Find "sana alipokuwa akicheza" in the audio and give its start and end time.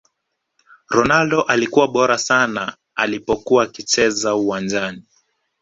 2.17-4.35